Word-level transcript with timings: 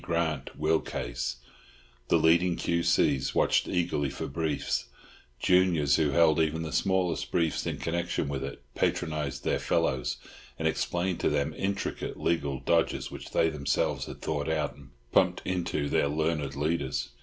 Grant 0.03 0.57
will 0.57 0.79
case? 0.79 1.35
The 2.07 2.17
leading 2.17 2.55
Q.C.'s. 2.55 3.35
watched 3.35 3.67
eagerly 3.67 4.09
for 4.09 4.25
briefs; 4.25 4.85
juniors 5.39 5.97
who 5.97 6.09
held 6.09 6.39
even 6.39 6.63
the 6.63 6.73
smallest 6.73 7.29
briefs 7.29 7.67
in 7.67 7.77
connection 7.77 8.27
with 8.27 8.43
it 8.43 8.63
patronised 8.73 9.43
their 9.43 9.59
fellows, 9.59 10.17
and 10.57 10.67
explained 10.67 11.19
to 11.19 11.29
them 11.29 11.53
intricate 11.55 12.17
legal 12.19 12.57
dodges 12.61 13.11
which 13.11 13.29
they 13.29 13.49
themselves 13.51 14.05
had 14.07 14.23
thought 14.23 14.49
out 14.49 14.75
and 14.75 14.89
"pumped 15.11 15.43
into" 15.45 15.87
their 15.87 16.07
learned 16.07 16.55
leaders. 16.55 17.09